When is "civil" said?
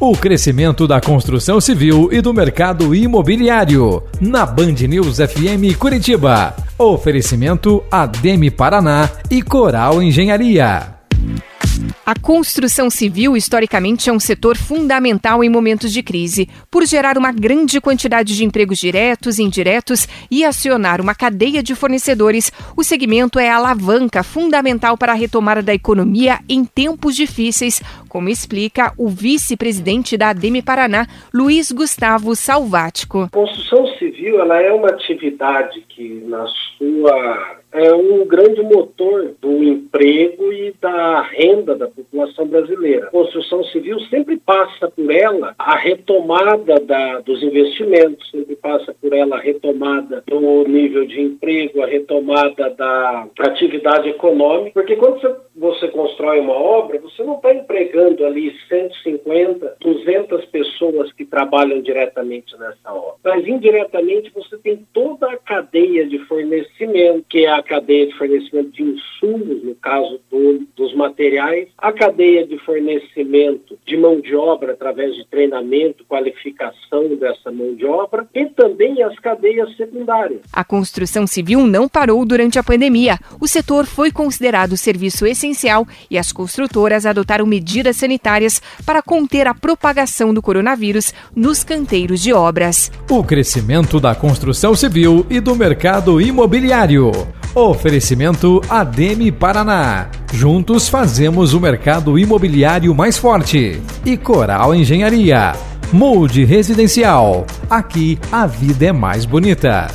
1.60-2.08, 12.88-13.36, 33.98-34.40, 43.64-44.00, 81.26-81.66, 94.74-95.26